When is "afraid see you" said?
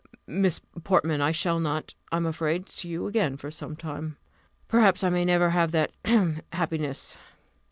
2.25-3.05